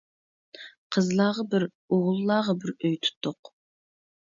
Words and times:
قىزلارغا 0.97 1.45
بىر، 1.51 1.67
ئوغۇللارغا 1.67 2.57
بىر 2.65 2.75
ئۆي 2.79 2.99
تۇتتۇق. 3.07 3.55